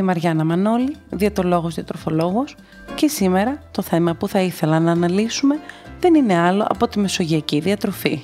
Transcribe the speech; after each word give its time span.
Η 0.00 0.02
Μαριάννα 0.02 0.44
Μανώλη, 0.44 0.96
διατολόγος 1.10 1.74
διατροφολόγος 1.74 2.56
και 2.94 3.08
σήμερα 3.08 3.58
το 3.70 3.82
θέμα 3.82 4.14
που 4.14 4.28
θα 4.28 4.40
ήθελα 4.40 4.80
να 4.80 4.92
αναλύσουμε 4.92 5.58
δεν 6.00 6.14
είναι 6.14 6.38
άλλο 6.38 6.66
από 6.68 6.88
τη 6.88 6.98
μεσογειακή 6.98 7.60
διατροφή. 7.60 8.20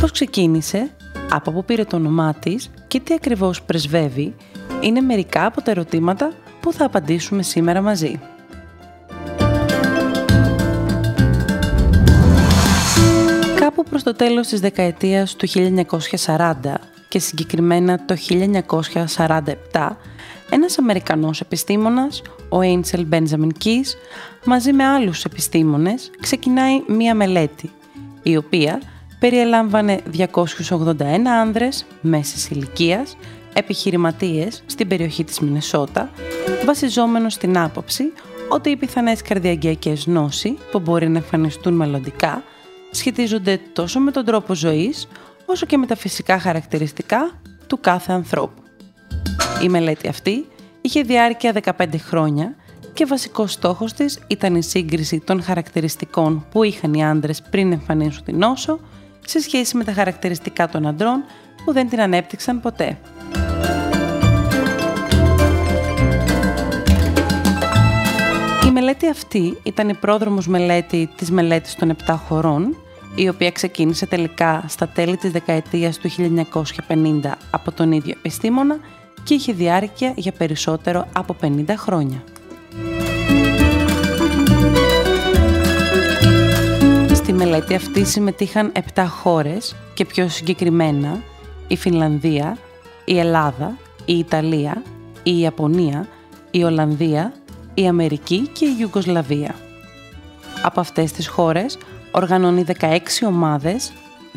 Πώς 0.00 0.10
ξεκίνησε, 0.10 0.90
από 1.30 1.52
πού 1.52 1.64
πήρε 1.64 1.84
το 1.84 1.96
όνομά 1.96 2.34
της 2.34 2.70
και 2.86 3.00
τι 3.00 3.14
ακριβώς 3.14 3.62
πρεσβεύει 3.62 4.34
είναι 4.80 5.00
μερικά 5.00 5.46
από 5.46 5.62
τα 5.62 5.70
ερωτήματα 5.70 6.32
που 6.60 6.72
θα 6.72 6.84
απαντήσουμε 6.84 7.42
σήμερα 7.42 7.80
μαζί. 7.80 8.20
Κάπου 13.54 13.84
προς 13.90 14.02
το 14.02 14.14
τέλος 14.14 14.46
της 14.46 14.60
δεκαετίας 14.60 15.36
του 15.36 15.48
1940 15.48 16.93
και 17.14 17.20
συγκεκριμένα 17.20 18.04
το 18.04 18.16
1947, 19.72 19.96
ένας 20.50 20.78
Αμερικανός 20.78 21.40
επιστήμονας, 21.40 22.22
ο 22.48 22.58
Ainsel 22.60 23.04
Benjamin 23.10 23.50
Keys, 23.64 23.96
μαζί 24.44 24.72
με 24.72 24.84
άλλους 24.84 25.24
επιστήμονες, 25.24 26.10
ξεκινάει 26.20 26.82
μία 26.86 27.14
μελέτη, 27.14 27.70
η 28.22 28.36
οποία 28.36 28.80
περιελάμβανε 29.18 30.00
281 30.10 31.30
άνδρες 31.30 31.86
μέσης 32.00 32.48
ηλικίας, 32.48 33.16
επιχειρηματίες 33.52 34.62
στην 34.66 34.88
περιοχή 34.88 35.24
της 35.24 35.40
Μινεσότα, 35.40 36.10
βασιζόμενος 36.64 37.32
στην 37.32 37.58
άποψη 37.58 38.12
ότι 38.48 38.70
οι 38.70 38.76
πιθανές 38.76 39.22
καρδιαγγειακές 39.22 40.06
νόσοι 40.06 40.58
που 40.70 40.80
μπορεί 40.80 41.08
να 41.08 41.18
εμφανιστούν 41.18 41.74
μελλοντικά 41.74 42.42
σχετίζονται 42.90 43.60
τόσο 43.72 44.00
με 44.00 44.10
τον 44.10 44.24
τρόπο 44.24 44.54
ζωής, 44.54 45.08
όσο 45.46 45.66
και 45.66 45.76
με 45.76 45.86
τα 45.86 45.96
φυσικά 45.96 46.38
χαρακτηριστικά 46.38 47.40
του 47.66 47.80
κάθε 47.80 48.12
ανθρώπου. 48.12 48.62
Η 49.62 49.68
μελέτη 49.68 50.08
αυτή 50.08 50.46
είχε 50.80 51.02
διάρκεια 51.02 51.52
15 51.78 51.86
χρόνια 51.98 52.54
και 52.92 53.06
βασικός 53.06 53.52
στόχος 53.52 53.92
της 53.92 54.18
ήταν 54.26 54.54
η 54.54 54.62
σύγκριση 54.62 55.20
των 55.20 55.42
χαρακτηριστικών 55.42 56.46
που 56.50 56.62
είχαν 56.62 56.94
οι 56.94 57.04
άντρες 57.04 57.42
πριν 57.50 57.72
εμφανίσουν 57.72 58.24
την 58.24 58.38
νόσο 58.38 58.80
σε 59.26 59.40
σχέση 59.40 59.76
με 59.76 59.84
τα 59.84 59.92
χαρακτηριστικά 59.92 60.68
των 60.68 60.86
αντρών 60.86 61.24
που 61.64 61.72
δεν 61.72 61.88
την 61.88 62.00
ανέπτυξαν 62.00 62.60
ποτέ. 62.60 62.98
Η 68.66 68.70
μελέτη 68.70 69.08
αυτή 69.08 69.58
ήταν 69.62 69.88
η 69.88 69.94
πρόδρομος 69.94 70.46
μελέτη 70.46 71.10
της 71.16 71.30
μελέτης 71.30 71.74
των 71.74 71.96
7 72.06 72.16
χωρών, 72.28 72.76
η 73.14 73.28
οποία 73.28 73.50
ξεκίνησε 73.50 74.06
τελικά 74.06 74.64
στα 74.68 74.88
τέλη 74.88 75.16
της 75.16 75.30
δεκαετίας 75.30 75.98
του 75.98 76.10
1950 76.88 77.32
από 77.50 77.72
τον 77.72 77.92
ίδιο 77.92 78.14
επιστήμονα 78.16 78.78
και 79.22 79.34
είχε 79.34 79.52
διάρκεια 79.52 80.12
για 80.16 80.32
περισσότερο 80.32 81.08
από 81.12 81.36
50 81.42 81.64
χρόνια. 81.76 82.24
Στη 87.14 87.32
μελέτη 87.32 87.74
αυτή 87.74 88.04
συμμετείχαν 88.04 88.72
7 88.94 89.04
χώρες 89.08 89.76
και 89.94 90.04
πιο 90.04 90.28
συγκεκριμένα 90.28 91.22
η 91.68 91.76
Φινλανδία, 91.76 92.56
η 93.04 93.18
Ελλάδα, 93.18 93.76
η 94.04 94.18
Ιταλία, 94.18 94.82
η 95.22 95.40
Ιαπωνία, 95.40 96.08
η 96.50 96.64
Ολλανδία, 96.64 97.32
η 97.74 97.86
Αμερική 97.86 98.48
και 98.52 98.64
η 98.64 98.76
Ιουγκοσλαβία. 98.80 99.54
Από 100.62 100.80
αυτές 100.80 101.12
τις 101.12 101.28
χώρες 101.28 101.78
οργανώνει 102.14 102.64
16 102.80 102.98
ομάδες, 103.26 103.92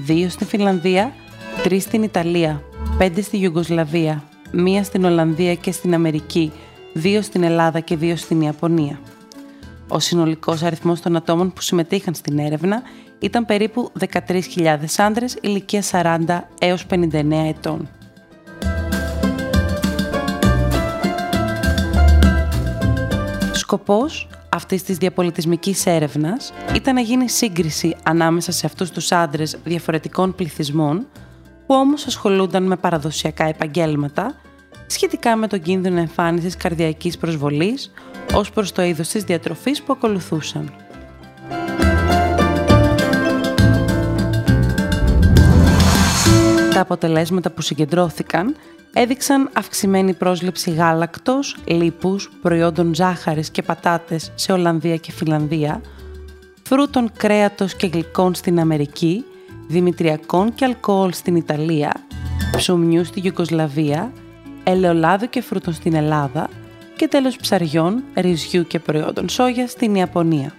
2 0.08 0.30
στην 0.30 0.48
Φινλανδία, 0.48 1.14
3 1.64 1.80
στην 1.80 2.04
Ιταλία, 2.04 2.64
5 2.98 3.22
στη 3.22 3.38
Ιουγκοσλαβία, 3.38 4.24
1 4.52 4.84
στην 4.84 5.06
Ολλανδία 5.06 5.56
και 5.56 5.72
στην 5.72 5.94
Αμερική, 5.94 6.52
2 6.94 7.22
στην 7.22 7.44
Ελλάδα 7.44 7.80
και 7.80 7.98
2 8.02 8.16
στην 8.16 8.42
Ιαπωνία. 8.42 9.00
Ο 9.88 10.00
συνολικός 10.00 10.64
αριθμός 10.64 11.02
των 11.02 11.16
ατόμων 11.16 11.54
που 11.54 11.62
συμμετείχαν 11.62 12.14
στην 12.14 12.40
έρευνα 12.40 12.82
ήταν 13.20 13.46
περίπου 13.46 13.92
13.000 14.00 14.78
άντρες 14.98 15.38
ηλικία 15.42 15.84
40 15.92 16.18
έως 16.60 16.86
59 16.86 17.48
ετών. 17.48 17.90
Σκοπός 23.52 24.28
αυτής 24.50 24.84
της 24.84 24.98
διαπολιτισμικής 24.98 25.86
έρευνας 25.86 26.54
ήταν 26.76 26.96
να 26.96 27.02
γίνει 27.02 27.30
σύγκριση 27.30 27.96
ανάμεσα 28.04 28.52
σε 28.52 28.66
αυτούς 28.66 28.92
τους 28.92 29.12
άντρες 29.12 29.58
διαφορετικών 29.64 30.36
πληθυσμών 30.36 31.08
που 31.66 31.76
όμως 31.76 32.06
ασχολούνταν 32.06 32.64
με 32.64 32.76
παραδοσιακά 32.76 33.44
επαγγέλματα 33.44 34.36
σχετικά 34.88 35.36
με 35.36 35.48
τον 35.48 35.62
κίνδυνο 35.62 36.00
εμφάνισης 36.00 36.58
καρδιακής 36.58 37.18
προσβολής 37.18 37.92
ως 38.34 38.52
προς 38.52 38.72
το 38.72 38.82
είδος 38.82 39.08
της 39.08 39.24
διατροφής 39.24 39.84
που 39.84 39.94
ακολουθούσαν. 39.94 40.74
Τα 46.74 46.82
αποτελέσματα 46.82 47.52
που 47.52 47.62
συγκεντρώθηκαν 47.62 48.56
έδειξαν 49.00 49.50
αυξημένη 49.54 50.14
πρόσληψη 50.14 50.72
γάλακτος, 50.72 51.58
λίπους, 51.66 52.30
προϊόντων 52.42 52.96
ζάχαρης 52.96 53.50
και 53.50 53.62
πατάτες 53.62 54.32
σε 54.36 54.52
Ολλανδία 54.52 54.96
και 54.96 55.12
Φιλανδία, 55.12 55.82
φρούτων 56.64 57.12
κρέατος 57.18 57.76
και 57.76 57.88
γλυκών 57.88 58.36
στην 58.36 58.60
Αμερική, 58.60 59.24
δημητριακών 59.68 60.54
και 60.54 60.66
αλκοόλ 60.66 61.14
στην 61.14 61.36
Ιταλία, 61.36 61.92
ψωμιού 62.58 63.06
στη 63.06 63.20
Γιουγκοσλαβία, 63.20 64.12
ελαιολάδου 64.64 65.30
και 65.30 65.42
φρούτων 65.42 65.74
στην 65.74 65.96
Ελλάδα 65.96 66.50
και 66.96 67.08
τέλος 67.08 67.36
ψαριών, 67.36 68.04
ρυζιού 68.16 68.68
και 68.68 68.80
προϊόντων 68.80 69.30
σόγια 69.30 69.68
στην 69.68 69.96
Ιαπωνία. 69.96 70.54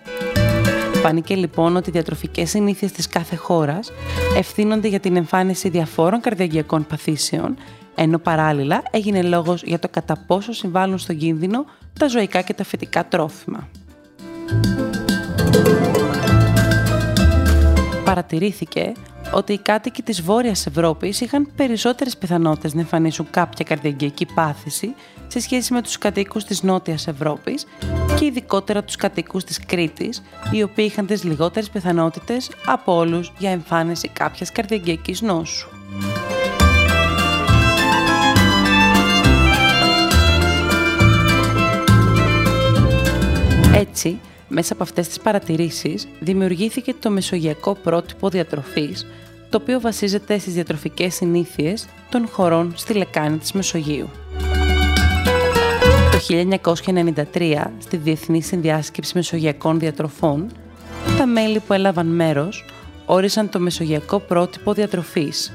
Φάνηκε 1.02 1.34
λοιπόν 1.34 1.76
ότι 1.76 1.88
οι 1.88 1.92
διατροφικές 1.92 2.50
συνήθειες 2.50 2.92
της 2.92 3.08
κάθε 3.08 3.36
χώρας 3.36 3.92
ευθύνονται 4.36 4.88
για 4.88 5.00
την 5.00 5.16
εμφάνιση 5.16 5.68
διαφόρων 5.68 6.20
καρδιαγγειακών 6.20 6.86
παθήσεων, 6.86 7.56
ενώ 8.00 8.18
παράλληλα 8.18 8.82
έγινε 8.90 9.22
λόγος 9.22 9.62
για 9.62 9.78
το 9.78 9.88
κατά 9.88 10.16
πόσο 10.26 10.52
συμβάλλουν 10.52 10.98
στον 10.98 11.16
κίνδυνο 11.16 11.64
τα 11.98 12.08
ζωικά 12.08 12.40
και 12.40 12.54
τα 12.54 12.64
φυτικά 12.64 13.08
τρόφιμα. 13.08 13.68
Παρατηρήθηκε 18.04 18.92
ότι 19.32 19.52
οι 19.52 19.58
κάτοικοι 19.58 20.02
της 20.02 20.22
Βόρειας 20.22 20.66
Ευρώπης 20.66 21.20
είχαν 21.20 21.48
περισσότερες 21.56 22.16
πιθανότητες 22.16 22.74
να 22.74 22.80
εμφανίσουν 22.80 23.26
κάποια 23.30 23.64
καρδιαγγειακή 23.64 24.26
πάθηση 24.34 24.94
σε 25.26 25.40
σχέση 25.40 25.72
με 25.72 25.82
τους 25.82 25.98
κατοίκους 25.98 26.44
της 26.44 26.62
Νότιας 26.62 27.06
Ευρώπης 27.06 27.66
και 28.18 28.24
ειδικότερα 28.24 28.84
τους 28.84 28.96
κατοίκους 28.96 29.44
της 29.44 29.60
Κρήτης, 29.66 30.22
οι 30.50 30.62
οποίοι 30.62 30.86
είχαν 30.90 31.06
τις 31.06 31.24
λιγότερες 31.24 31.70
πιθανότητες 31.70 32.50
από 32.66 32.96
όλους 32.96 33.32
για 33.38 33.50
εμφάνιση 33.50 34.08
κάποιας 34.08 34.52
καρδιαγγειακής 34.52 35.20
νόσου. 35.20 35.68
Έτσι, 43.78 44.20
μέσα 44.48 44.72
από 44.72 44.82
αυτές 44.82 45.08
τις 45.08 45.20
παρατηρήσεις 45.20 46.08
δημιουργήθηκε 46.20 46.94
το 47.00 47.10
μεσογειακό 47.10 47.74
πρότυπο 47.74 48.28
διατροφής, 48.28 49.06
το 49.50 49.58
οποίο 49.60 49.80
βασίζεται 49.80 50.38
στις 50.38 50.54
διατροφικές 50.54 51.14
συνήθειες 51.14 51.86
των 52.10 52.28
χωρών 52.28 52.72
στη 52.76 52.92
λεκάνη 52.92 53.36
της 53.36 53.52
Μεσογείου. 53.52 54.08
Το 56.10 56.18
1993, 56.18 57.72
στη 57.78 57.96
Διεθνή 57.96 58.42
Συνδιάσκεψη 58.42 59.12
Μεσογειακών 59.14 59.78
Διατροφών, 59.78 60.50
τα 61.18 61.26
μέλη 61.26 61.60
που 61.60 61.72
έλαβαν 61.72 62.06
μέρος 62.06 62.64
όρισαν 63.06 63.48
το 63.48 63.58
μεσογειακό 63.58 64.18
πρότυπο 64.18 64.72
διατροφής, 64.72 65.52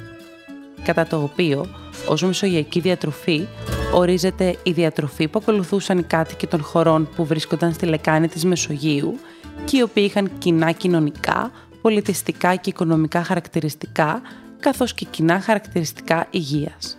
κατά 0.83 1.07
το 1.07 1.17
οποίο, 1.17 1.67
ως 2.07 2.21
μεσογειακή 2.23 2.79
διατροφή, 2.79 3.47
ορίζεται 3.93 4.57
η 4.63 4.71
διατροφή 4.71 5.27
που 5.27 5.39
ακολουθούσαν 5.41 5.97
οι 5.97 6.03
κάτοικοι 6.03 6.47
των 6.47 6.63
χωρών 6.63 7.09
που 7.15 7.25
βρίσκονταν 7.25 7.73
στη 7.73 7.85
λεκάνη 7.85 8.27
της 8.27 8.45
Μεσογείου 8.45 9.19
και 9.65 9.77
οι 9.77 9.81
οποίοι 9.81 10.05
είχαν 10.07 10.31
κοινά 10.37 10.71
κοινωνικά, 10.71 11.51
πολιτιστικά 11.81 12.55
και 12.55 12.69
οικονομικά 12.69 13.23
χαρακτηριστικά, 13.23 14.21
καθώς 14.59 14.93
και 14.93 15.05
κοινά 15.09 15.39
χαρακτηριστικά 15.39 16.27
υγείας. 16.29 16.97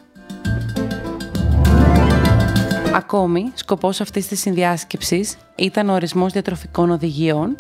Ακόμη, 2.95 3.53
σκοπός 3.55 4.01
αυτής 4.01 4.29
της 4.29 4.41
συνδιάσκεψης 4.41 5.37
ήταν 5.55 5.89
ο 5.89 5.93
ορισμός 5.93 6.33
διατροφικών 6.33 6.91
οδηγιών, 6.91 7.55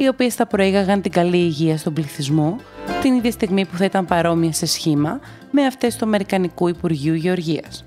οι 0.00 0.08
οποίες 0.08 0.34
θα 0.34 0.46
προήγαγαν 0.46 1.02
την 1.02 1.10
καλή 1.12 1.36
υγεία 1.36 1.76
στον 1.76 1.92
πληθυσμό, 1.92 2.56
την 3.02 3.14
ίδια 3.14 3.30
στιγμή 3.30 3.66
που 3.66 3.76
θα 3.76 3.84
ήταν 3.84 4.04
παρόμοια 4.04 4.52
σε 4.52 4.66
σχήμα 4.66 5.20
με 5.50 5.66
αυτές 5.66 5.96
του 5.96 6.04
Αμερικανικού 6.04 6.68
Υπουργείου 6.68 7.14
Γεωργίας. 7.14 7.84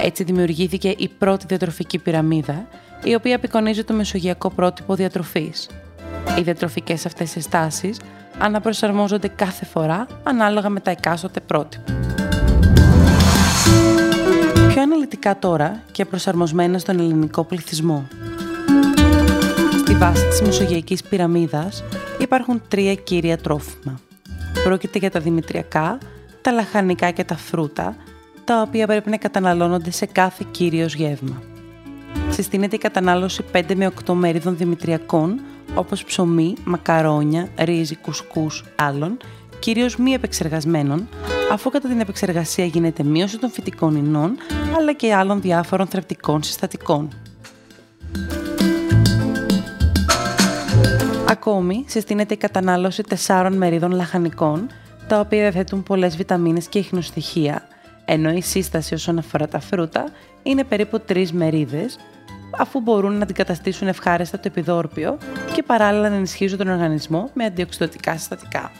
Έτσι 0.00 0.24
δημιουργήθηκε 0.24 0.94
η 0.98 1.08
πρώτη 1.18 1.44
διατροφική 1.48 1.98
πυραμίδα, 1.98 2.66
η 3.04 3.14
οποία 3.14 3.36
απεικονίζει 3.36 3.84
το 3.84 3.94
μεσογειακό 3.94 4.50
πρότυπο 4.50 4.94
διατροφής. 4.94 5.68
Οι 6.38 6.42
διατροφικές 6.42 7.06
αυτές 7.06 7.30
συστάσεις 7.30 8.00
αναπροσαρμόζονται 8.38 9.28
κάθε 9.28 9.64
φορά 9.64 10.06
ανάλογα 10.22 10.68
με 10.68 10.80
τα 10.80 10.90
εκάστοτε 10.90 11.40
πρότυπα. 11.40 11.84
Πιο 14.68 14.82
αναλυτικά 14.82 15.38
τώρα 15.38 15.82
και 15.92 16.04
προσαρμοσμένα 16.04 16.78
στον 16.78 16.98
ελληνικό 16.98 17.44
πληθυσμό. 17.44 18.08
Στη 20.00 20.08
βάση 20.08 20.28
της 20.28 20.42
μεσογειακής 20.42 21.02
πυραμίδας 21.02 21.84
υπάρχουν 22.18 22.62
τρία 22.68 22.94
κύρια 22.94 23.36
τρόφιμα. 23.38 24.00
Πρόκειται 24.64 24.98
για 24.98 25.10
τα 25.10 25.20
δημητριακά, 25.20 25.98
τα 26.40 26.52
λαχανικά 26.52 27.10
και 27.10 27.24
τα 27.24 27.36
φρούτα, 27.36 27.96
τα 28.44 28.62
οποία 28.62 28.86
πρέπει 28.86 29.10
να 29.10 29.16
καταναλώνονται 29.16 29.90
σε 29.90 30.06
κάθε 30.06 30.44
κύριος 30.50 30.94
γεύμα. 30.94 31.42
Συστήνεται 32.30 32.76
η 32.76 32.78
κατανάλωση 32.78 33.44
5 33.52 33.74
με 33.74 33.92
8 34.06 34.12
μέριδων 34.14 34.56
δημητριακών, 34.56 35.40
όπως 35.74 36.04
ψωμί, 36.04 36.54
μακαρόνια, 36.64 37.48
ρύζι, 37.58 37.96
κουσκούς, 37.96 38.64
άλλων, 38.76 39.16
κυρίως 39.58 39.96
μη 39.96 40.12
επεξεργασμένων, 40.12 41.08
αφού 41.52 41.70
κατά 41.70 41.88
την 41.88 42.00
επεξεργασία 42.00 42.64
γίνεται 42.64 43.02
μείωση 43.02 43.38
των 43.38 43.50
φυτικών 43.50 43.96
ινών, 43.96 44.36
αλλά 44.78 44.92
και 44.92 45.14
άλλων 45.14 45.40
διάφορων 45.40 45.86
θρεπτικών 45.86 46.42
συστατικών. 46.42 47.08
Ακόμη, 51.42 51.84
συστήνεται 51.88 52.34
η 52.34 52.36
κατανάλωση 52.36 53.02
4 53.26 53.50
μερίδων 53.52 53.90
λαχανικών, 53.90 54.66
τα 55.08 55.20
οποία 55.20 55.40
διαθέτουν 55.40 55.82
πολλές 55.82 56.16
βιταμίνες 56.16 56.66
και 56.66 56.78
ιχνοστοιχεία, 56.78 57.62
ενώ 58.04 58.30
η 58.30 58.40
σύσταση 58.40 58.94
όσον 58.94 59.18
αφορά 59.18 59.48
τα 59.48 59.60
φρούτα 59.60 60.04
είναι 60.42 60.64
περίπου 60.64 61.00
3 61.08 61.30
μερίδες, 61.30 61.98
αφού 62.58 62.80
μπορούν 62.80 63.16
να 63.16 63.22
αντικαταστήσουν 63.22 63.88
ευχάριστα 63.88 64.36
το 64.36 64.42
επιδόρπιο 64.46 65.18
και 65.54 65.62
παράλληλα 65.62 66.08
να 66.08 66.14
ενισχύσουν 66.14 66.58
τον 66.58 66.68
οργανισμό 66.68 67.30
με 67.34 67.44
αντιοξυδοτικά 67.44 68.16
συστατικά. 68.16 68.70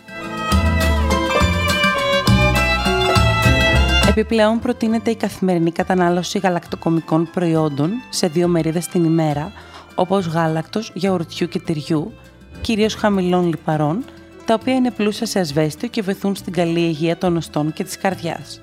Επιπλέον 4.08 4.58
προτείνεται 4.58 5.10
η 5.10 5.16
καθημερινή 5.16 5.72
κατανάλωση 5.72 6.38
γαλακτοκομικών 6.38 7.30
προϊόντων 7.32 7.90
σε 8.08 8.26
δύο 8.26 8.48
μερίδες 8.48 8.86
την 8.86 9.04
ημέρα, 9.04 9.52
όπως 9.94 10.26
γάλακτος, 10.26 10.90
γιαουρτιού 10.94 11.48
και 11.48 11.58
τυριού, 11.58 12.12
κυρίως 12.60 12.94
χαμηλών 12.94 13.48
λιπαρών, 13.48 14.04
τα 14.44 14.54
οποία 14.54 14.74
είναι 14.74 14.90
πλούσια 14.90 15.26
σε 15.26 15.38
ασβέστιο 15.38 15.88
και 15.88 16.02
βοηθούν 16.02 16.36
στην 16.36 16.52
καλή 16.52 16.80
υγεία 16.80 17.16
των 17.16 17.36
οστών 17.36 17.72
και 17.72 17.84
της 17.84 17.98
καρδιάς. 17.98 18.60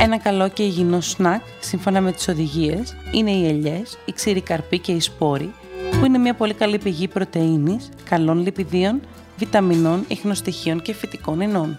Ένα 0.00 0.18
καλό 0.18 0.48
και 0.48 0.62
υγιεινό 0.62 1.00
σνακ, 1.00 1.42
σύμφωνα 1.60 2.00
με 2.00 2.12
τις 2.12 2.28
οδηγίες, 2.28 2.96
είναι 3.12 3.30
οι 3.30 3.48
ελιές, 3.48 3.98
η 4.04 4.12
ξηρή 4.12 4.40
καρπή 4.40 4.78
και 4.78 4.92
οι 4.92 5.00
σπόροι, 5.00 5.52
που 5.98 6.06
είναι 6.06 6.18
μια 6.18 6.34
πολύ 6.34 6.54
καλή 6.54 6.78
πηγή 6.78 7.08
πρωτεΐνης, 7.08 7.88
καλών 8.08 8.42
λιπιδίων, 8.42 9.00
βιταμινών, 9.38 10.04
ιχνοστοιχείων 10.08 10.82
και 10.82 10.94
φυτικών 10.94 11.40
ενών. 11.40 11.78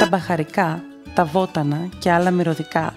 Τα 0.00 0.06
μπαχαρικά, 0.10 0.82
τα 1.14 1.24
βότανα 1.24 1.88
και 1.98 2.10
άλλα 2.10 2.30
μυρωδικά 2.30 2.94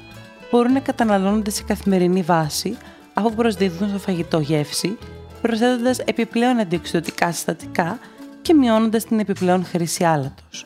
μπορούν 0.52 0.72
να 0.72 0.80
καταναλώνονται 0.80 1.50
σε 1.50 1.64
καθημερινή 1.64 2.22
βάση 2.22 2.78
αφού 3.18 3.34
προσδίδουν 3.34 3.90
στο 3.90 3.98
φαγητό 3.98 4.40
γεύση, 4.40 4.98
προσθέτοντας 5.42 6.00
επιπλέον 6.00 6.60
αντιοξυδοτικά 6.60 7.32
συστατικά 7.32 8.00
και 8.42 8.54
μειώνοντας 8.54 9.04
την 9.04 9.20
επιπλέον 9.20 9.66
χρήση 9.66 10.04
άλατος. 10.04 10.66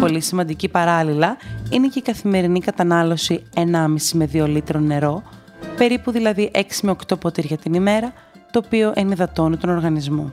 Πολύ 0.00 0.20
σημαντική 0.20 0.68
παράλληλα 0.68 1.36
είναι 1.70 1.86
και 1.86 1.98
η 1.98 2.02
καθημερινή 2.02 2.60
κατανάλωση 2.60 3.42
1,5 3.54 3.62
με 4.12 4.28
2 4.32 4.46
λίτρων 4.48 4.86
νερό, 4.86 5.22
περίπου 5.76 6.10
δηλαδή 6.10 6.50
6 6.54 6.60
με 6.82 6.96
8 7.08 7.18
ποτήρια 7.20 7.56
την 7.56 7.74
ημέρα, 7.74 8.12
το 8.50 8.60
οποίο 8.64 8.92
ενυδατώνει 8.94 9.56
τον 9.56 9.70
οργανισμό. 9.70 10.32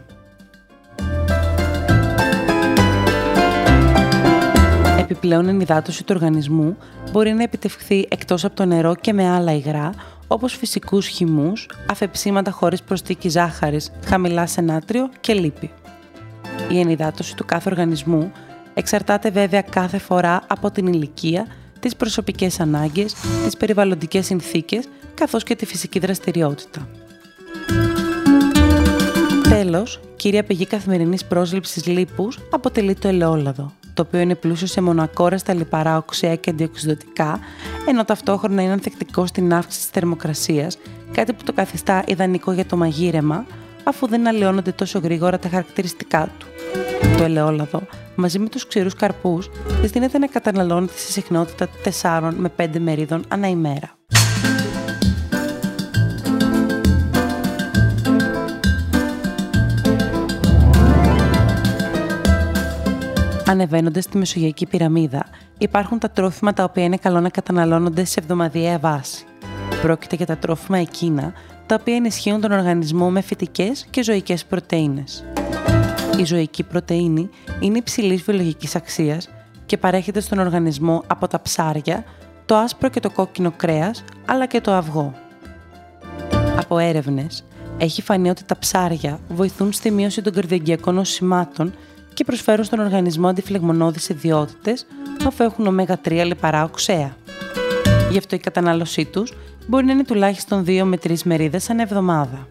Επιπλέον 5.00 5.48
ενυδάτωση 5.48 6.04
του 6.04 6.14
οργανισμού 6.16 6.78
μπορεί 7.12 7.34
να 7.34 7.44
επιτευχθεί 7.44 8.08
εκτός 8.10 8.46
από 8.46 8.56
το 8.56 8.66
νερό 8.66 8.96
και 8.96 9.14
με 9.14 9.30
άλλα 9.30 9.54
υγρά, 9.54 9.92
όπως 10.32 10.56
φυσικούς 10.56 11.08
χυμούς, 11.08 11.68
αφεψίματα 11.90 12.52
χωρίς 12.52 12.82
προστίκη 12.82 13.30
ζάχαρης, 13.30 13.92
χαμηλά 14.06 14.48
σε 14.48 14.62
νάτριο 14.62 15.10
και 15.20 15.34
λίπη. 15.34 15.72
Η 16.70 16.80
ενυδάτωση 16.80 17.36
του 17.36 17.46
κάθε 17.46 17.70
οργανισμού 17.70 18.32
εξαρτάται 18.74 19.30
βέβαια 19.30 19.62
κάθε 19.62 19.98
φορά 19.98 20.42
από 20.48 20.72
την 20.72 20.88
ηλικία, 20.88 21.48
τις 21.80 21.96
προσωπικές 21.96 22.60
ανάγκες, 22.60 23.16
τις 23.46 23.58
περιβαλλοντικές 23.58 24.26
συνθήκες, 24.26 24.88
καθώς 25.14 25.44
και 25.44 25.56
τη 25.56 25.66
φυσική 25.66 26.00
δραστηριότητα. 26.00 26.88
Τέλος, 29.50 30.00
κύρια 30.16 30.44
πηγή 30.44 30.66
καθημερινής 30.66 31.26
πρόσληψης 31.26 31.86
λίπους 31.86 32.40
αποτελεί 32.52 32.96
το 32.96 33.08
ελαιόλαδο, 33.08 33.74
το 34.02 34.08
οποίο 34.08 34.20
είναι 34.20 34.36
πλούσιο 34.36 34.68
σε 34.68 34.82
μονακόραστα 34.82 35.54
λιπαρά 35.54 35.98
οξέα 35.98 36.36
και 36.36 36.50
αντιοξυδοτικά, 36.50 37.40
ενώ 37.88 38.06
ταυτόχρονα 38.06 38.62
είναι 38.62 38.72
ανθεκτικό 38.72 39.26
στην 39.26 39.54
αύξηση 39.54 39.82
της 39.82 39.90
θερμοκρασίας, 39.90 40.78
κάτι 41.12 41.34
που 41.34 41.44
το 41.44 41.54
καθιστά 41.54 42.04
ιδανικό 42.08 42.52
για 42.52 42.66
το 42.66 42.78
μαγείρεμα, 42.78 43.46
αφού 43.84 44.08
δεν 44.08 44.28
αλλοιώνονται 44.28 44.72
τόσο 44.72 45.00
γρήγορα 45.00 45.40
τα 45.40 45.50
χαρακτηριστικά 45.50 46.30
του. 46.40 46.46
Το 47.18 47.24
ελαιόλαδο, 47.24 47.82
μαζί 48.16 48.40
με 48.40 48.50
τους 48.50 48.68
ξηρούς 48.68 48.94
καρπούς, 48.94 49.50
δίνεται 49.82 50.18
να 50.18 50.28
καταναλώνεται 50.28 50.94
σε 50.96 51.12
συχνότητα 51.12 51.68
4 52.02 52.32
με 52.38 52.52
5 52.58 52.80
μερίδων 52.80 53.24
ανά 53.28 53.48
ημέρα. 53.48 54.01
Ανεβαίνοντας 63.52 64.04
στη 64.04 64.18
Μεσογειακή 64.18 64.66
πυραμίδα, 64.66 65.26
υπάρχουν 65.58 66.00
τα 66.00 66.10
τρόφιμα 66.10 66.54
τα 66.54 66.64
οποία 66.64 66.84
είναι 66.84 66.98
καλό 66.98 67.20
να 67.20 67.30
καταναλώνονται 67.30 68.04
σε 68.04 68.20
εβδομαδιαία 68.20 68.80
βάση. 68.80 69.26
Πρόκειται 69.82 70.16
για 70.16 70.26
τα 70.26 70.38
τρόφιμα 70.38 70.78
εκείνα 70.78 71.34
τα 71.66 71.78
οποία 71.80 71.96
ενισχύουν 71.96 72.42
τον 72.42 72.52
οργανισμό 72.52 73.10
με 73.10 73.22
φυτικές 73.22 73.86
και 73.90 74.04
ζωικές 74.04 74.46
πρωτενε. 74.46 75.04
Η 76.20 76.24
ζωική 76.24 76.64
πρωτενη 76.64 77.30
είναι 77.60 77.78
υψηλής 77.78 78.22
βιολογικής 78.22 78.76
αξίας 78.76 79.30
και 79.66 79.78
παρέχεται 79.78 80.20
στον 80.20 80.40
οργανισμό 80.40 81.04
από 81.08 81.28
τα 81.28 81.42
ψάρια, 81.42 82.04
το 82.46 82.56
άσπρο 82.56 82.90
και 82.90 83.00
το 83.00 83.10
κόκκινο 83.10 83.52
κρέας, 83.58 84.04
αλλά 84.26 84.46
και 84.46 84.62
το 84.62 84.74
αυγό. 84.74 85.14
Από 86.58 86.78
έρευνες, 86.78 87.46
έχει 87.78 88.02
φανεί 88.02 88.30
ότι 88.30 88.44
τα 88.44 88.58
ψάρια 88.58 89.20
βοηθούν 89.28 89.72
στη 89.72 89.92
μείωση 89.92 90.22
των 90.22 90.34
καρδιογγειακών 90.34 90.96
νοσημάτων 90.96 91.74
και 92.14 92.24
προσφέρουν 92.24 92.66
στον 92.66 92.80
οργανισμό 92.80 93.28
αντιφλεγμονώδεις 93.28 94.10
ιδιότητες 94.10 94.86
αφού 95.26 95.44
έχουν 95.44 95.86
ω3 95.88 96.24
λιπαρά 96.26 96.64
οξέα. 96.64 97.16
Γι' 98.12 98.18
αυτό 98.18 98.36
η 98.36 98.40
κατανάλωσή 98.40 99.06
τους 99.06 99.34
μπορεί 99.68 99.86
να 99.86 99.92
είναι 99.92 100.04
τουλάχιστον 100.04 100.64
2 100.68 100.82
με 100.84 100.98
3 101.04 101.16
μερίδες 101.24 101.70
ανά 101.70 101.82
εβδομάδα. 101.82 102.48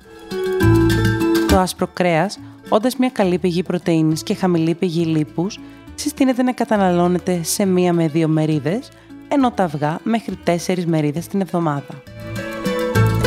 Το 1.49 1.59
άσπρο 1.59 1.87
κρέας, 1.93 2.38
όντας 2.69 2.97
μια 2.97 3.11
καλή 3.11 3.38
πηγή 3.38 3.62
πρωτεΐνης 3.62 4.23
και 4.23 4.35
χαμηλή 4.35 4.75
πηγή 4.75 5.05
λίπους, 5.05 5.59
συστήνεται 5.95 6.43
να 6.43 6.52
καταναλώνεται 6.52 7.43
σε 7.43 7.62
1 7.62 7.93
με 7.93 8.11
2 8.14 8.26
μερίδες, 8.26 8.88
ενώ 9.29 9.50
τα 9.50 9.64
αυγά 9.64 9.99
μέχρι 10.02 10.38
4 10.45 10.85
μερίδες 10.87 11.26
την 11.26 11.40
εβδομάδα. 11.40 12.02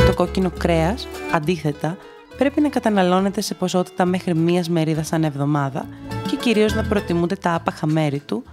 Το 0.07 0.13
κόκκινο 0.15 0.51
κρέας, 0.59 1.07
αντίθετα, 1.33 1.97
πρέπει 2.37 2.61
να 2.61 2.69
καταναλώνεται 2.69 3.41
σε 3.41 3.53
ποσότητα 3.53 4.05
μέχρι 4.05 4.35
μίας 4.35 4.69
μερίδας 4.69 5.13
ανά 5.13 5.27
εβδομάδα 5.27 5.85
και 6.29 6.35
κυρίως 6.35 6.73
να 6.73 6.83
προτιμούνται 6.83 7.35
τα 7.35 7.53
άπαχα 7.53 7.87
μέρη 7.87 8.19
του 8.19 8.43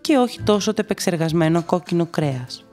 και 0.00 0.16
όχι 0.16 0.42
τόσο 0.42 0.74
το 0.74 0.80
επεξεργασμένο 0.84 1.62
κόκκινο 1.62 2.06
κρέας. 2.06 2.64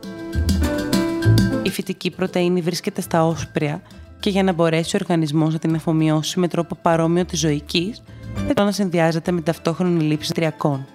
Η 1.64 1.70
φυτική 1.70 2.12
πρωτεΐνη 2.12 2.62
βρίσκεται 2.62 3.02
στα 3.02 3.26
όσπρια 3.26 3.82
και 4.20 4.30
για 4.30 4.44
να 4.44 4.54
μπορέσει 4.54 4.96
ο 4.96 5.00
οργανισμός 5.02 5.54
να 5.54 5.60
την 5.60 5.76
αφομοιώσει 5.76 6.40
με 6.40 6.48
τρόπο 6.48 6.78
παρόμοιο 6.82 7.26
της 7.26 7.40
ζωικής, 7.40 8.04
πρέπει 8.46 8.62
να 8.62 8.72
συνδυάζεται 8.72 9.32
με 9.32 9.42
ταυτόχρονη 9.42 10.04
λήψη 10.04 10.34
τριακών. 10.34 10.86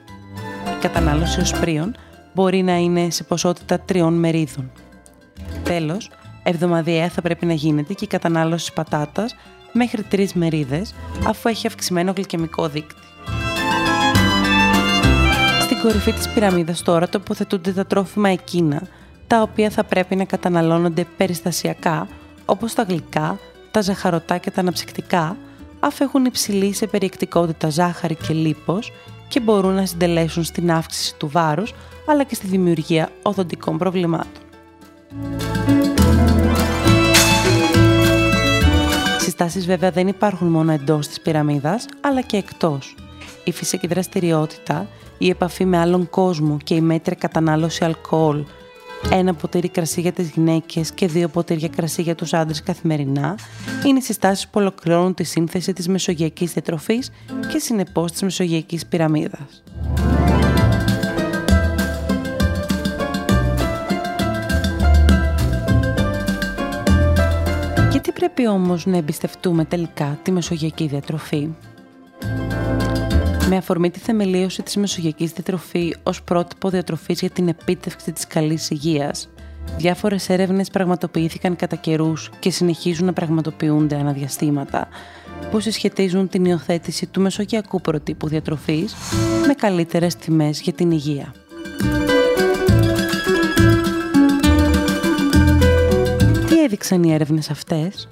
Η 0.76 0.80
κατανάλωση 0.80 1.40
οσπρίων 1.40 1.96
μπορεί 2.34 2.62
να 2.62 2.76
είναι 2.76 3.10
σε 3.10 3.24
ποσότητα 3.24 3.80
τριών 3.80 4.14
μερίδων. 4.14 4.70
Τέλος, 5.62 6.10
εβδομαδιαία 6.42 7.08
θα 7.08 7.22
πρέπει 7.22 7.46
να 7.46 7.52
γίνεται 7.52 7.92
και 7.92 8.04
η 8.04 8.08
κατανάλωση 8.08 8.72
πατάτας 8.72 9.34
μέχρι 9.72 10.02
3 10.10 10.26
μερίδες, 10.34 10.94
αφού 11.26 11.48
έχει 11.48 11.66
αυξημένο 11.66 12.12
γλυκαιμικό 12.16 12.68
δείκτη. 12.68 13.02
Στην 15.60 15.80
κορυφή 15.80 16.12
της 16.12 16.28
πυραμίδας 16.28 16.82
τώρα 16.82 17.08
τοποθετούνται 17.08 17.72
τα 17.72 17.86
τρόφιμα 17.86 18.28
εκείνα, 18.28 18.82
τα 19.26 19.42
οποία 19.42 19.70
θα 19.70 19.84
πρέπει 19.84 20.16
να 20.16 20.24
καταναλώνονται 20.24 21.06
περιστασιακά, 21.16 22.08
όπως 22.44 22.74
τα 22.74 22.82
γλυκά, 22.82 23.38
τα 23.70 23.80
ζαχαρωτά 23.80 24.38
και 24.38 24.50
τα 24.50 24.60
αναψυκτικά, 24.60 25.36
αφού 25.80 26.04
έχουν 26.04 26.24
υψηλή 26.24 26.72
σε 26.72 26.86
περιεκτικότητα 26.86 27.68
ζάχαρη 27.68 28.14
και 28.14 28.34
λίπος 28.34 28.92
και 29.28 29.40
μπορούν 29.40 29.74
να 29.74 29.86
συντελέσουν 29.86 30.44
στην 30.44 30.72
αύξηση 30.72 31.14
του 31.16 31.28
βάρους, 31.28 31.74
αλλά 32.06 32.24
και 32.24 32.34
στη 32.34 32.46
δημιουργία 32.46 33.08
οδοντικών 33.22 33.78
προβλημάτων. 33.78 34.42
Συστάσεις 39.40 39.66
βέβαια 39.66 39.90
δεν 39.90 40.08
υπάρχουν 40.08 40.48
μόνο 40.48 40.72
εντός 40.72 41.08
της 41.08 41.20
πυραμίδας, 41.20 41.86
αλλά 42.00 42.20
και 42.20 42.36
εκτός. 42.36 42.94
Η 43.44 43.52
φυσική 43.52 43.86
δραστηριότητα, 43.86 44.88
η 45.18 45.28
επαφή 45.28 45.64
με 45.64 45.78
άλλον 45.78 46.10
κόσμο 46.10 46.56
και 46.64 46.74
η 46.74 46.80
μέτρη 46.80 47.14
κατανάλωση 47.14 47.84
αλκοόλ, 47.84 48.44
ένα 49.12 49.34
ποτήρι 49.34 49.68
κρασί 49.68 50.00
για 50.00 50.12
τις 50.12 50.30
γυναίκες 50.30 50.92
και 50.92 51.06
δύο 51.06 51.28
ποτήρια 51.28 51.68
κρασί 51.68 52.02
για 52.02 52.14
τους 52.14 52.32
άντρες 52.34 52.62
καθημερινά, 52.62 53.34
είναι 53.86 53.98
οι 53.98 54.02
συστάσεις 54.02 54.44
που 54.44 54.60
ολοκληρώνουν 54.60 55.14
τη 55.14 55.24
σύνθεση 55.24 55.72
της 55.72 55.88
μεσογειακής 55.88 56.52
διατροφής 56.52 57.10
και 57.52 57.58
συνεπώς 57.58 58.12
της 58.12 58.22
μεσογειακής 58.22 58.86
πυραμίδας. 58.86 59.62
Πρέπει 68.18 68.48
όμως 68.48 68.86
να 68.86 68.96
εμπιστευτούμε 68.96 69.64
τελικά 69.64 70.18
τη 70.22 70.32
μεσογειακή 70.32 70.86
διατροφή. 70.86 71.48
Με 73.48 73.56
αφορμή 73.56 73.90
τη 73.90 73.98
θεμελίωση 73.98 74.62
της 74.62 74.76
μεσογειακής 74.76 75.32
διατροφή 75.32 75.94
ως 76.02 76.22
πρότυπο 76.22 76.68
διατροφής 76.68 77.20
για 77.20 77.30
την 77.30 77.48
επίτευξη 77.48 78.12
της 78.12 78.26
καλής 78.26 78.70
υγείας, 78.70 79.28
διάφορες 79.76 80.28
έρευνες 80.28 80.70
πραγματοποιήθηκαν 80.70 81.56
κατά 81.56 81.76
καιρούς 81.76 82.30
και 82.38 82.50
συνεχίζουν 82.50 83.06
να 83.06 83.12
πραγματοποιούνται 83.12 83.96
αναδιαστήματα, 83.96 84.88
που 85.50 85.60
συσχετίζουν 85.60 86.28
την 86.28 86.44
υιοθέτηση 86.44 87.06
του 87.06 87.20
μεσογειακού 87.20 87.80
προτύπου 87.80 88.28
διατροφής 88.28 88.94
με 89.46 89.54
καλύτερες 89.54 90.16
τιμές 90.16 90.60
για 90.60 90.72
την 90.72 90.90
υγεία. 90.90 91.34
Έδειξαν 96.78 97.02
οι 97.02 97.12
έρευνες 97.12 97.50
αυτές; 97.50 98.08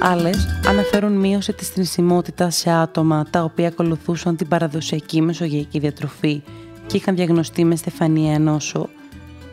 Άλλες 0.00 0.46
αναφέρουν 0.66 1.12
μείωση 1.12 1.52
της 1.52 1.68
θνησιμότητας 1.68 2.56
σε 2.56 2.70
άτομα 2.70 3.26
τα 3.30 3.42
οποία 3.42 3.68
ακολουθούσαν 3.68 4.36
την 4.36 4.48
παραδοσιακή 4.48 5.22
μεσογειακή 5.22 5.78
διατροφή 5.78 6.42
και 6.86 6.96
είχαν 6.96 7.14
διαγνωστεί 7.14 7.64
με 7.64 7.76
στεφανία 7.76 8.38
νόσο 8.38 8.88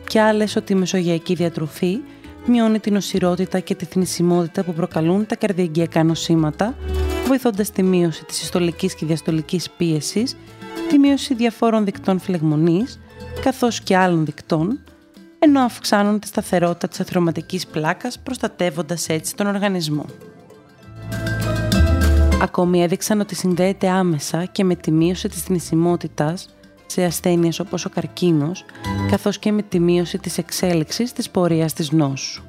και 0.06 0.20
άλλες 0.20 0.56
ότι 0.56 0.72
η 0.72 0.76
μεσογειακή 0.76 1.34
διατροφή 1.34 1.98
μειώνει 2.46 2.78
την 2.78 2.96
οσιρότητα 2.96 3.58
και 3.58 3.74
τη 3.74 3.84
θνησιμότητα 3.84 4.64
που 4.64 4.72
προκαλούν 4.72 5.26
τα 5.26 5.36
καρδιαγγειακά 5.36 6.04
νοσήματα, 6.04 6.74
βοηθώντας 7.26 7.70
τη 7.70 7.82
μείωση 7.82 8.24
της 8.24 8.36
συστολικής 8.36 8.94
και 8.94 9.06
διαστολικής 9.06 9.70
πίεσης, 9.70 10.36
τη 10.88 10.98
μείωση 10.98 11.34
διαφόρων 11.34 11.84
δικτών 11.84 12.18
φλεγμονής, 12.18 13.00
καθώς 13.42 13.80
και 13.80 13.96
άλλων 13.96 14.24
δικτών, 14.24 14.78
ενώ 15.38 15.60
αυξάνουν 15.60 16.18
τη 16.18 16.26
σταθερότητα 16.26 16.88
της 16.88 17.00
αθρωματικής 17.00 17.66
πλάκας 17.66 18.18
προστατεύοντας 18.18 19.08
έτσι 19.08 19.36
τον 19.36 19.46
οργανισμό. 19.46 20.04
Ακόμη 22.42 22.82
έδειξαν 22.82 23.20
ότι 23.20 23.34
συνδέεται 23.34 23.88
άμεσα 23.88 24.44
και 24.44 24.64
με 24.64 24.74
τη 24.74 24.90
μείωση 24.90 25.28
της 25.28 25.42
θνησιμότητας 25.42 26.48
σε 26.86 27.04
ασθένειες 27.04 27.58
όπως 27.58 27.84
ο 27.84 27.88
καρκίνος, 27.88 28.64
καθώς 29.10 29.38
και 29.38 29.52
με 29.52 29.62
τη 29.62 29.80
μείωση 29.80 30.18
της 30.18 30.38
εξέλιξης 30.38 31.12
της 31.12 31.30
πορείας 31.30 31.72
της 31.72 31.90
νόσου. 31.90 32.42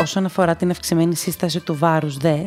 Όσον 0.00 0.24
αφορά 0.24 0.56
την 0.56 0.70
αυξημένη 0.70 1.14
σύσταση 1.14 1.60
του 1.60 1.76
βάρους 1.76 2.16
δε, 2.16 2.38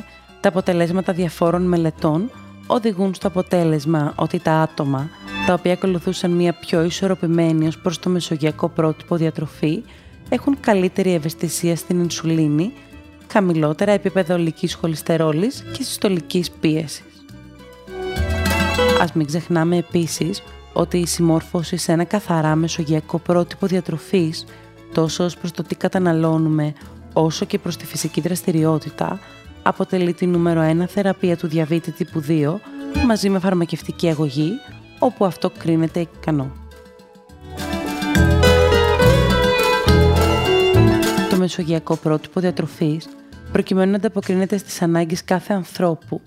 τα 0.42 0.50
αποτελέσματα 0.50 1.14
διαφόρων 1.14 1.62
μελετών 1.68 2.32
οδηγούν 2.68 3.14
στο 3.14 3.28
αποτέλεσμα 3.28 4.14
ότι 4.16 4.40
τα 4.40 4.52
άτομα 4.52 5.10
τα 5.46 5.54
οποία 5.54 5.74
ακολουθούσαν 5.74 6.32
μια 6.32 6.54
πιο 6.54 6.84
ισορροπημένη 6.84 7.68
ως 7.68 7.78
προς 7.78 8.00
το 8.00 8.10
μεσογειακό 8.10 8.70
πρότυπο 8.70 9.16
διατροφή 9.16 9.84
έχουν 10.30 10.60
καλύτερη 10.60 11.14
ευαισθησία 11.14 11.75
στην 11.75 12.00
ινσουλίνη, 12.00 12.74
χαμηλότερα 13.32 13.92
επίπεδα 13.92 14.36
ολικής 14.36 14.74
χολυστερόλης 14.74 15.64
και 15.74 15.84
συστολικής 15.84 16.52
πίεσης. 16.52 17.25
Ας 19.02 19.14
μην 19.14 19.25
ξεχνάμε 19.25 19.78
επίσης 19.78 20.44
ότι 20.74 20.98
η 20.98 21.06
συμμόρφωση 21.06 21.78
σε 21.78 21.92
ένα 21.92 22.04
καθαρά 22.04 22.56
μεσογειακό 22.56 23.20
πρότυπο 23.20 23.68
διατροφής, 23.68 24.46
τόσο 24.94 25.24
ως 25.24 25.38
προς 25.38 25.52
το 25.52 25.64
τι 25.64 25.75
καταναλώνουμε, 25.75 26.74
όσο 27.14 27.46
και 27.46 27.60
προς 27.60 27.78
τη 27.78 27.86
φυσική 27.86 28.22
δραστηριότητα, 28.22 29.20
αποτελεί 29.64 30.14
τη 30.14 30.25
νούμερο 30.25 30.62
1 30.62 30.86
θεραπεία 30.88 31.38
του 31.38 31.48
διαβήτη 31.48 31.92
τύπου 31.92 32.24
2, 32.28 32.60
μαζί 33.06 33.30
με 33.30 33.40
φαρμακευτική 33.40 34.10
αγωγή, 34.10 34.52
όπου 35.05 35.25
αυτό 35.25 35.51
κρίνεται 35.57 36.00
ικανό. 36.00 36.51
Το 41.29 41.38
μεσογειακό 41.38 41.95
πρότυπο 41.95 42.39
διατροφής, 42.39 43.07
προκειμένου 43.51 43.91
να 43.91 43.97
ανταποκρίνεται 43.97 44.57
στις 44.57 44.81
ανάγκες 44.81 45.24
κάθε 45.24 45.53
ανθρώπου, 45.53 46.21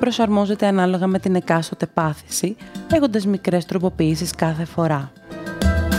προσαρμόζεται 0.00 0.66
ανάλογα 0.66 1.06
με 1.06 1.18
την 1.18 1.34
εκάστοτε 1.34 1.86
πάθηση, 1.86 2.56
έχοντας 2.92 3.26
μικρές 3.26 3.66
τροποποιήσεις 3.66 4.34
κάθε 4.34 4.64
φορά. 4.64 5.12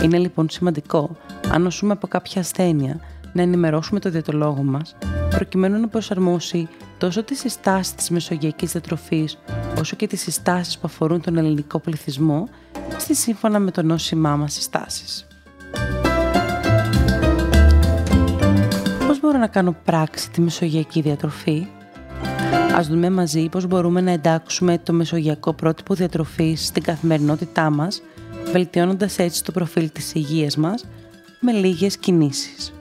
Είναι 0.02 0.18
λοιπόν 0.18 0.50
σημαντικό, 0.50 1.16
αν 1.52 1.62
νοσούμε 1.62 1.92
από 1.92 2.06
κάποια 2.06 2.40
ασθένεια, 2.40 3.00
να 3.32 3.42
ενημερώσουμε 3.42 4.00
το 4.00 4.10
διατολόγο 4.10 4.62
μας, 4.62 4.96
προκειμένου 5.30 5.80
να 5.80 5.88
προσαρμόσει 5.88 6.68
τόσο 6.98 7.22
τις 7.22 7.38
συστάσεις 7.38 7.94
της 7.94 8.10
μεσογειακής 8.10 8.72
διατροφής, 8.72 9.38
όσο 9.78 9.96
και 9.96 10.06
τις 10.06 10.20
συστάσεις 10.20 10.74
που 10.74 10.82
αφορούν 10.84 11.20
τον 11.20 11.36
ελληνικό 11.36 11.78
πληθυσμό, 11.78 12.48
στη 12.96 13.14
σύμφωνα 13.14 13.58
με 13.58 13.70
το 13.70 13.82
νόσημά 13.82 14.36
μας 14.36 14.52
συστάσεις. 14.52 15.26
Πώς 19.06 19.20
μπορώ 19.20 19.38
να 19.38 19.46
κάνω 19.46 19.76
πράξη 19.84 20.30
τη 20.30 20.40
μεσογειακή 20.40 21.00
διατροφή; 21.00 21.66
Ας 22.76 22.88
δούμε 22.88 23.10
μαζί 23.10 23.48
πώς 23.48 23.66
μπορούμε 23.66 24.00
να 24.00 24.10
εντάξουμε 24.10 24.78
το 24.78 24.92
μεσογειακό 24.92 25.52
πρότυπο 25.52 25.94
διατροφής 25.94 26.66
στην 26.66 26.82
καθημερινότητά 26.82 27.70
μας, 27.70 28.02
βελτιώνοντας 28.52 29.18
έτσι 29.18 29.44
το 29.44 29.52
προφίλ 29.52 29.90
της 29.92 30.14
υγείας 30.14 30.56
μας 30.56 30.84
με 31.40 31.52
λίγες 31.52 31.96
κινήσεις. 31.96 32.72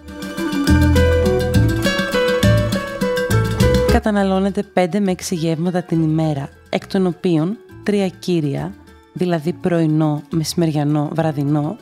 Καταναλώνετε 3.95 4.63
5 4.73 4.99
με 4.99 5.15
6 5.17 5.21
γεύματα 5.29 5.81
την 5.81 6.01
ημέρα, 6.03 6.49
εκ 6.69 6.87
των 6.87 7.05
οποίων 7.05 7.57
3 7.87 8.07
κύρια, 8.19 8.73
δηλαδή 9.13 9.53
πρωινό, 9.53 10.21
μεσημεριανό, 10.29 11.09
βραδινό 11.13 11.77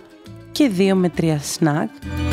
και 0.52 0.72
2 0.78 0.94
με 0.94 1.12
3 1.18 1.38
σνακ, 1.42 1.90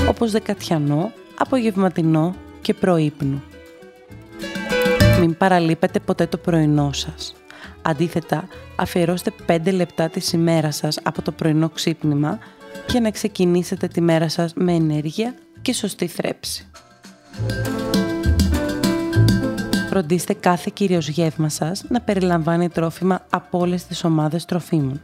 όπως 0.08 0.30
δεκατιανό, 0.30 1.12
απογευματινό 1.38 2.34
και 2.60 2.74
προείπνου. 2.74 3.42
Μην 5.20 5.36
παραλείπετε 5.36 6.00
ποτέ 6.00 6.26
το 6.26 6.36
πρωινό 6.36 6.92
σας. 6.92 7.34
Αντίθετα, 7.82 8.48
αφιερώστε 8.76 9.32
5 9.46 9.72
λεπτά 9.72 10.08
της 10.08 10.32
ημέρας 10.32 10.76
σας 10.76 10.98
από 11.02 11.22
το 11.22 11.32
πρωινό 11.32 11.68
ξύπνημα 11.68 12.38
για 12.90 13.00
να 13.00 13.10
ξεκινήσετε 13.10 13.86
τη 13.86 14.00
μέρα 14.00 14.28
σας 14.28 14.52
με 14.54 14.72
ενέργεια 14.72 15.34
και 15.62 15.72
σωστή 15.72 16.06
θρέψη. 16.06 16.70
Φροντίστε 19.90 20.34
κάθε 20.34 20.70
κυρίως 20.74 21.08
γεύμα 21.08 21.48
σας 21.48 21.84
να 21.88 22.00
περιλαμβάνει 22.00 22.68
τρόφιμα 22.68 23.20
από 23.30 23.58
όλες 23.58 23.84
τις 23.86 24.04
ομάδες 24.04 24.44
τροφίμων. 24.44 25.00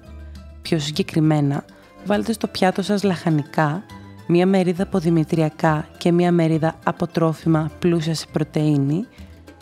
Πιο 0.63 0.79
συγκεκριμένα, 0.79 1.65
βάλτε 2.05 2.33
στο 2.33 2.47
πιάτο 2.47 2.83
σας 2.83 3.03
λαχανικά, 3.03 3.83
μία 4.27 4.47
μερίδα 4.47 4.83
από 4.83 4.99
δημητριακά 4.99 5.89
και 5.99 6.13
μία 6.13 6.33
μερίδα 6.33 6.75
από 6.85 7.07
τρόφιμα 7.07 7.71
πλούσια 7.79 8.15
σε 8.15 8.27
πρωτεΐνη 8.33 9.07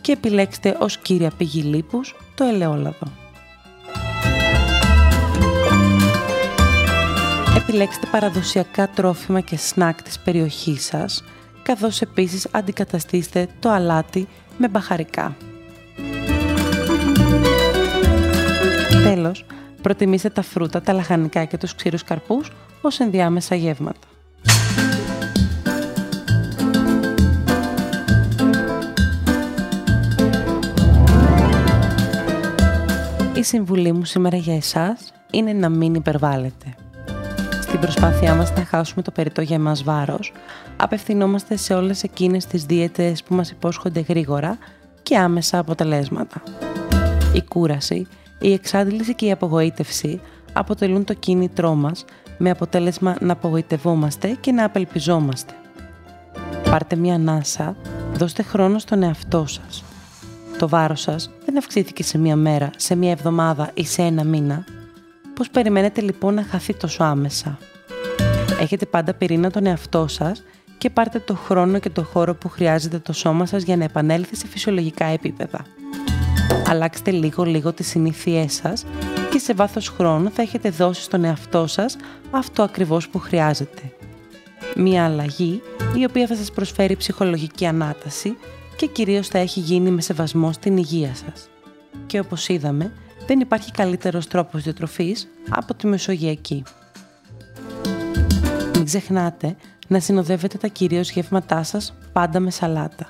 και 0.01 0.13
επιλέξτε 0.13 0.77
ως 0.81 0.99
κύρια 0.99 1.31
πηγή 1.37 1.63
λίπους 1.63 2.15
το 2.35 2.45
ελαιόλαδο. 2.45 3.07
Επιλέξτε 7.57 8.07
παραδοσιακά 8.11 8.89
τρόφιμα 8.89 9.41
και 9.41 9.57
σνακ 9.57 10.03
της 10.03 10.19
περιοχής 10.19 10.85
σας, 10.85 11.25
καθώς 11.63 12.01
επίσης 12.01 12.49
αντικαταστήστε 12.51 13.49
το 13.61 13.71
αλάτι 13.71 14.29
με 14.59 14.69
μπαχαρικά. 14.69 15.37
Τέλος, 19.03 19.45
προτιμήστε 19.83 20.29
τα 20.29 20.43
φρούτα, 20.43 20.81
τα 20.81 20.93
λαχανικά 20.93 21.45
και 21.45 21.59
τους 21.59 21.75
ξύρους 21.75 22.05
καρπούς 22.05 22.53
ως 22.81 23.01
ενδιάμεσα 23.01 23.55
γεύματα. 23.55 24.07
Η 33.35 33.43
συμβουλή 33.43 33.93
μου 33.93 34.05
σήμερα 34.05 34.37
για 34.37 34.57
εσάς 34.57 35.13
είναι 35.31 35.53
να 35.53 35.69
μην 35.69 35.95
υπερβάλλετε. 35.95 36.75
Στην 37.61 37.81
προσπάθειά 37.81 38.35
μας 38.35 38.53
να 38.53 38.65
χάσουμε 38.65 39.03
το 39.03 39.11
περιττό 39.11 39.41
για 39.41 39.57
εμάς 39.57 39.83
βάρος, 39.83 40.33
απευθυνόμαστε 40.85 41.57
σε 41.57 41.75
όλες 41.75 42.03
εκείνες 42.03 42.47
τις 42.47 42.65
δίαιτες 42.65 43.23
που 43.23 43.35
μας 43.35 43.51
υπόσχονται 43.51 44.01
γρήγορα 44.01 44.59
και 45.03 45.17
άμεσα 45.17 45.59
αποτελέσματα. 45.59 46.43
Η 47.35 47.43
κούραση, 47.43 48.07
η 48.39 48.53
εξάντληση 48.53 49.15
και 49.15 49.27
η 49.27 49.31
απογοήτευση 49.31 50.21
αποτελούν 50.53 51.05
το 51.05 51.15
κίνητρό 51.15 51.75
μας 51.75 52.05
με 52.39 52.51
αποτέλεσμα 52.51 53.17
να 53.21 53.33
απογοητευόμαστε 53.33 54.37
και 54.41 54.53
να 54.53 54.65
απελπιζόμαστε. 54.65 55.53
Πάρτε 56.65 56.97
μια 56.97 57.15
ανάσα, 57.15 57.77
δώστε 58.15 58.43
χρόνο 58.43 58.79
στον 58.79 59.03
εαυτό 59.03 59.47
σας. 59.47 59.85
Το 60.59 60.69
βάρος 60.69 61.01
σας 61.01 61.31
δεν 61.45 61.59
αυξήθηκε 61.59 62.03
σε 62.03 62.19
μια 62.19 62.37
μέρα, 62.37 62.71
σε 62.77 62.95
μια 62.95 63.11
εβδομάδα 63.11 63.71
ή 63.75 63.85
σε 63.85 64.03
ένα 64.03 64.25
μήνα. 64.25 64.65
Πώς 65.35 65.51
περιμένετε 65.51 66.01
λοιπόν 66.01 66.35
να 66.35 66.43
χαθεί 66.43 66.75
τόσο 66.75 67.05
άμεσα; 67.05 67.59
Έχετε 68.61 68.87
πάντα 68.87 69.15
πυρήνα 69.15 69.51
τον 69.51 69.67
εαυτό 69.67 70.07
σας 70.09 70.43
και 70.79 70.91
πάρτε 70.91 71.19
το 71.19 71.35
χρόνο 71.35 71.79
και 71.79 71.91
το 71.91 72.05
χώρο 72.05 72.35
που 72.35 72.49
χρειάζεται 72.49 72.99
το 72.99 73.13
σώμα 73.13 73.47
σας 73.47 73.63
για 73.63 73.77
να 73.77 73.85
επανέλθει 73.85 74.37
σε 74.37 74.47
φυσιολογικά 74.47 75.05
επίπεδα. 75.05 75.65
Αλλάξτε 76.69 77.11
λίγο-λίγο 77.11 77.73
τις 77.73 77.87
συνήθειές 77.87 78.53
σας 78.53 78.85
και 79.31 79.39
σε 79.39 79.55
βάθος 79.55 79.89
χρόνου 79.89 80.31
θα 80.31 80.43
έχετε 80.43 80.71
δώσει 80.71 81.03
στον 81.03 81.25
εαυτό 81.25 81.67
σας 81.67 81.97
αυτό 82.31 82.63
ακριβώς 82.63 83.09
που 83.09 83.19
χρειάζεται. 83.19 83.83
Μία 84.77 85.05
αλλαγή 85.05 85.63
η 85.97 86.05
οποία 86.05 86.27
θα 86.27 86.35
σας 86.35 86.51
προσφέρει 86.51 86.97
ψυχολογική 86.97 87.67
ανάταση 87.67 88.37
και 88.77 88.87
κυρίως 88.87 89.29
θα 89.29 89.39
έχει 89.39 89.61
γίνει 89.61 89.91
με 89.91 90.01
σεβασμό 90.01 90.53
στην 90.53 90.77
υγεία 90.77 91.15
σας. 91.15 91.49
Και 92.07 92.19
όπως 92.19 92.49
είδαμε, 92.49 92.93
δεν 93.27 93.41
υπάρχει 93.41 93.71
καλύτερος 93.71 94.27
τρόπος 94.27 94.63
διατροφής 94.63 95.29
από 95.51 95.75
τη 95.75 95.87
μεσογειακή. 95.87 96.63
Μην 98.75 98.85
ξεχνάτε 98.85 99.57
να 99.89 100.01
συνοδεύετε 100.01 100.59
τα 100.59 100.69
κυρίως 100.69 101.11
γεύματά 101.11 101.63
σας 101.63 101.95
πάντα 102.13 102.41
με 102.41 102.51
σαλάτα. 102.51 103.07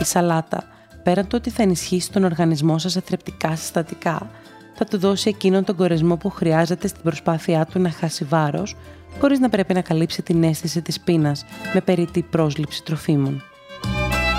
Η 0.00 0.04
σαλάτα, 0.04 0.62
πέραν 1.02 1.26
το 1.26 1.36
ότι 1.36 1.50
θα 1.50 1.62
ενισχύσει 1.62 2.12
τον 2.12 2.24
οργανισμό 2.24 2.78
σας 2.78 2.92
σε 2.92 3.00
θρεπτικά 3.00 3.56
συστατικά, 3.56 4.30
θα 4.74 4.84
του 4.84 4.98
δώσει 4.98 5.28
εκείνον 5.28 5.64
τον 5.64 5.76
κορεσμό 5.76 6.16
που 6.16 6.30
χρειάζεται 6.30 6.88
στην 6.88 7.02
προσπάθειά 7.02 7.66
του 7.66 7.80
να 7.80 7.90
χάσει 7.90 8.24
βάρος, 8.24 8.76
χωρίς 9.20 9.38
να 9.38 9.48
πρέπει 9.48 9.74
να 9.74 9.80
καλύψει 9.80 10.22
την 10.22 10.42
αίσθηση 10.42 10.82
της 10.82 11.00
πείνας 11.00 11.44
με 11.74 11.80
περίτη 11.80 12.22
πρόσληψη 12.22 12.82
τροφίμων. 12.82 13.42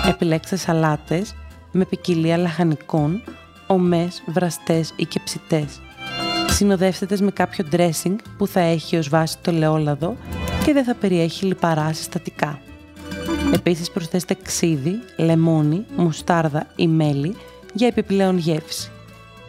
Επιλέξτε 0.08 0.56
σαλάτες 0.56 1.34
με 1.72 1.84
ποικιλία 1.84 2.36
λαχανικών, 2.36 3.22
ομές, 3.66 4.22
βραστές 4.26 4.92
ή 4.96 5.04
και 5.04 5.20
ψητές. 5.24 5.80
Συνοδεύστε 6.46 7.16
με 7.20 7.30
κάποιο 7.30 7.64
dressing 7.72 8.16
που 8.38 8.46
θα 8.46 8.60
έχει 8.60 8.96
ως 8.96 9.08
βάση 9.08 9.38
το 9.38 9.50
ελαιόλαδο 9.50 10.16
και 10.66 10.72
δεν 10.72 10.84
θα 10.84 10.94
περιέχει 10.94 11.44
λιπαράς 11.46 11.96
συστατικά. 11.96 12.60
Επίσης 13.54 13.90
προσθέστε 13.90 14.36
ξύδι, 14.42 14.98
λεμόνι, 15.16 15.84
μουστάρδα 15.96 16.66
ή 16.76 16.88
μέλι 16.88 17.36
για 17.72 17.86
επιπλέον 17.86 18.38
γεύση. 18.38 18.90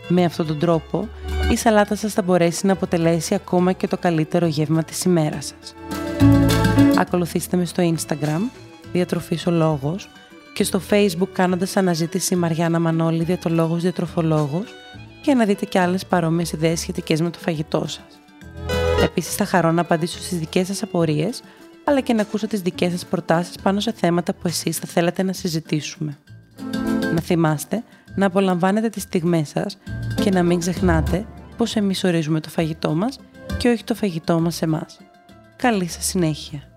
Με 0.08 0.24
αυτόν 0.24 0.48
τον 0.48 0.60
τρόπο, 0.60 1.08
η 1.52 1.56
σαλάτα 1.56 1.96
σας 1.96 2.14
θα 2.14 2.22
μπορέσει 2.22 2.66
να 2.66 2.74
αποτελέσει 2.74 3.34
ακόμα 3.34 3.72
και 3.72 3.88
το 3.88 3.98
καλύτερο 3.98 4.46
γεύμα 4.46 4.84
της 4.84 5.04
ημέρας 5.04 5.46
σας. 5.46 5.76
Ακολουθήστε 6.98 7.58
με 7.58 7.66
στο 7.66 7.96
Instagram, 7.96 8.42
διατροφής 8.92 9.48
ο 9.48 9.52
λόγος, 9.52 10.10
και 10.54 10.64
στο 10.64 10.82
Facebook 10.90 11.30
κάνοντας 11.34 11.78
αναζήτηση 11.78 12.36
Μαριάννα 12.36 12.80
Μανώλη, 12.80 13.24
διατολόγος, 13.24 13.82
διατροφολόγος, 13.82 14.74
για 15.24 15.36
να 15.36 15.46
δείτε 15.46 15.66
και 15.66 15.80
άλλες 15.80 16.06
παρόμοιες 16.06 16.52
ιδέες 16.52 16.80
σχετικές 16.80 17.22
με 17.22 17.30
το 17.30 17.40
φαγητό 17.40 17.88
σας. 17.88 18.20
Επίσης 19.04 19.36
θα 19.36 19.46
χαρώ 19.46 19.72
να 19.72 19.82
απαντήσω 19.82 20.20
στις 20.20 20.38
δικές 20.38 20.68
σας 20.68 20.84
απορίες, 20.84 21.42
αλλά 21.84 22.00
και 22.00 22.14
να 22.14 22.22
ακούσω 22.22 22.48
τις 22.48 22.62
δικές 22.62 22.92
σας 22.92 23.06
προτάσεις 23.06 23.56
πάνω 23.56 23.80
σε 23.80 23.92
θέματα 23.92 24.34
που 24.34 24.48
εσείς 24.48 24.78
θα 24.78 24.88
θέλετε 24.88 25.24
να 25.24 25.34
συζητήσουμε. 25.34 26.18
Να 27.14 27.22
θυμάστε 27.22 27.84
να 28.16 28.26
απολαμβάνετε 28.26 28.90
τις 28.90 29.04
στιγμές 29.04 29.48
σας 29.48 29.78
και 30.22 30.30
να 30.30 30.44
μην 30.44 30.60
ξεχνάτε 30.60 31.26
πως 31.58 31.76
εμείς 31.76 32.04
ορίζουμε 32.04 32.40
το 32.40 32.50
φαγητό 32.50 32.96
μας 32.96 33.20
και 33.58 33.70
όχι 33.70 33.84
το 33.84 33.96
φαγητό 33.96 34.40
μας 34.40 34.62
εμάς. 34.62 35.00
Καλή 35.56 35.88
σας 35.88 36.06
συνέχεια! 36.06 36.77